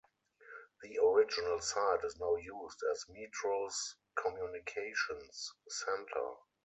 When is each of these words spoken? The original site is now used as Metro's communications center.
The 0.81 0.97
original 0.97 1.59
site 1.61 2.03
is 2.05 2.17
now 2.19 2.35
used 2.35 2.81
as 2.91 3.05
Metro's 3.07 3.97
communications 4.15 5.53
center. 5.69 6.33